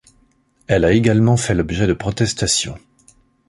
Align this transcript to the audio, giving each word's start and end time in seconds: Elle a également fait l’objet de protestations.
Elle 0.65 0.83
a 0.83 0.93
également 0.93 1.37
fait 1.37 1.53
l’objet 1.53 1.85
de 1.85 1.93
protestations. 1.93 2.75